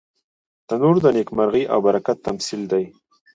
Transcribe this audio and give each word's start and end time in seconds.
تنور 0.67 0.95
د 1.01 1.05
نیکمرغۍ 1.17 1.63
او 1.73 1.79
برکت 1.87 2.17
تمثیل 2.27 2.61
دی 2.71 2.83